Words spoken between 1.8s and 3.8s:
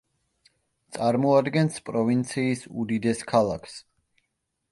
პროვინციის უდიდეს ქალაქს.